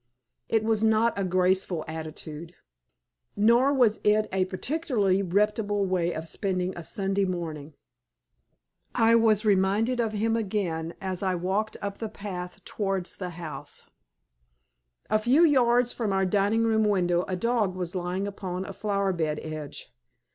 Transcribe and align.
It 0.49 0.63
was 0.63 0.83
not 0.83 1.15
a 1.15 1.23
graceful 1.23 1.85
attitude, 1.87 2.55
nor 3.35 3.71
was 3.71 3.99
it 4.03 4.27
a 4.33 4.45
particularly 4.45 5.21
reputable 5.21 5.85
way 5.85 6.11
of 6.11 6.27
spending 6.27 6.75
a 6.75 6.83
Sunday 6.83 7.23
morning. 7.23 7.75
I 8.95 9.13
was 9.13 9.45
reminded 9.45 9.99
of 9.99 10.13
him 10.13 10.35
again 10.35 10.95
as 10.99 11.21
I 11.21 11.35
walked 11.35 11.77
up 11.83 11.99
the 11.99 12.09
path 12.09 12.65
towards 12.65 13.17
the 13.17 13.29
house. 13.37 13.85
A 15.07 15.19
few 15.19 15.43
yards 15.45 15.93
from 15.93 16.11
our 16.11 16.25
dining 16.25 16.63
room 16.63 16.83
window 16.85 17.23
a 17.27 17.35
dog 17.35 17.75
was 17.75 17.93
lying 17.93 18.25
upon 18.27 18.65
a 18.65 18.73
flower 18.73 19.13
bed 19.13 19.39
edge. 19.43 19.93